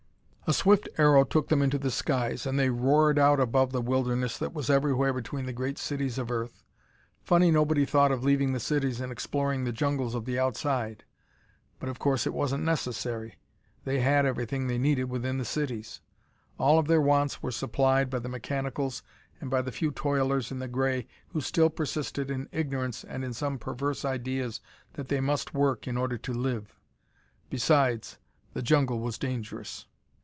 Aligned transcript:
A 0.47 0.53
swift 0.53 0.89
aero 0.97 1.23
took 1.23 1.47
them 1.47 1.61
into 1.61 1.77
the 1.77 1.89
skies 1.89 2.45
and 2.45 2.59
they 2.59 2.69
roared 2.69 3.17
out 3.17 3.39
above 3.39 3.71
the 3.71 3.81
wilderness 3.81 4.37
that 4.37 4.51
was 4.53 4.69
everywhere 4.69 5.13
between 5.13 5.45
the 5.45 5.53
great 5.53 5.77
cities 5.77 6.17
of 6.17 6.29
earth. 6.29 6.65
Funny 7.23 7.51
nobody 7.51 7.85
thought 7.85 8.11
of 8.11 8.21
leaving 8.25 8.51
the 8.51 8.59
cities 8.59 8.99
and 8.99 9.13
exploring 9.13 9.63
the 9.63 9.71
jungles 9.71 10.13
of 10.13 10.25
the 10.25 10.37
outside. 10.37 11.05
But, 11.79 11.87
of 11.87 11.99
course, 11.99 12.27
it 12.27 12.33
wasn't 12.33 12.65
necessary. 12.65 13.37
They 13.85 14.01
had 14.01 14.25
everything 14.25 14.67
they 14.67 14.77
needed 14.77 15.05
within 15.05 15.37
the 15.37 15.45
cities. 15.45 16.01
All 16.57 16.77
of 16.77 16.87
their 16.87 16.99
wants 16.99 17.41
were 17.41 17.49
supplied 17.51 18.09
by 18.09 18.19
the 18.19 18.27
mechanicals 18.27 19.03
and 19.39 19.49
by 19.49 19.61
the 19.61 19.71
few 19.71 19.89
toilers 19.89 20.51
in 20.51 20.59
the 20.59 20.67
gray 20.67 21.07
who 21.29 21.39
still 21.39 21.69
persisted 21.69 22.29
in 22.29 22.49
ignorance 22.51 23.05
and 23.05 23.23
in 23.23 23.31
some 23.31 23.57
perverse 23.57 24.03
ideas 24.03 24.59
that 24.95 25.07
they 25.07 25.21
must 25.21 25.53
work 25.53 25.87
in 25.87 25.95
order 25.95 26.17
to 26.17 26.33
live. 26.33 26.75
Besides, 27.49 28.17
the 28.51 28.61
jungle 28.61 28.99
was 28.99 29.17
dangerous. 29.17 29.85